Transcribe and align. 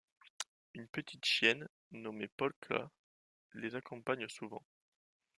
Une 0.73 0.87
petite 0.87 1.25
chienne, 1.25 1.67
nommée 1.91 2.27
Polka, 2.27 2.89
les 3.53 3.75
accompagne 3.75 4.27
souvent. 4.29 4.65